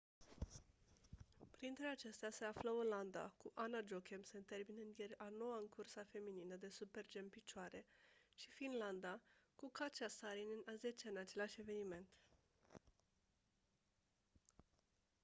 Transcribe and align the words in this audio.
printre 1.51 1.87
acestea 1.87 2.29
se 2.29 2.45
află 2.45 2.71
olanda 2.71 3.33
cu 3.37 3.51
anna 3.55 3.79
jochemsen 3.85 4.43
terminând 4.43 4.97
ieri 4.97 5.17
a 5.17 5.29
noua 5.29 5.57
în 5.57 5.67
cursa 5.69 6.03
feminină 6.03 6.55
de 6.55 6.69
super-g 6.69 7.15
în 7.15 7.29
picioare 7.29 7.85
și 8.35 8.51
finlanda 8.51 9.19
cu 9.55 9.69
katja 9.69 10.07
saarinen 10.07 10.61
a 10.65 10.75
zecea 10.75 11.09
în 11.09 11.17
același 11.17 11.59
eveniment 11.61 12.09